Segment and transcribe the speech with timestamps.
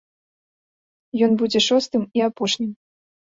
[1.27, 2.71] Ён будзе шостым і апошнім.